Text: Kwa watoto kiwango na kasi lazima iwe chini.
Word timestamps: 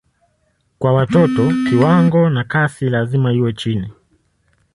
Kwa 0.79 0.93
watoto 0.93 1.51
kiwango 1.69 2.29
na 2.29 2.43
kasi 2.43 2.89
lazima 2.89 3.33
iwe 3.33 3.53
chini. 3.53 3.91